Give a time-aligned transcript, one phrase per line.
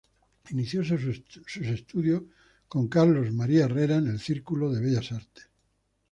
[0.49, 1.21] Inició sus
[1.69, 2.23] estudios
[2.67, 5.47] con Carlos María Herrera en el Círculo de Bellas Artes.